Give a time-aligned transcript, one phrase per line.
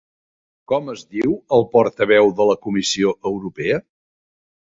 [0.71, 3.79] Com es diu el portaveu de la Comissió Europea?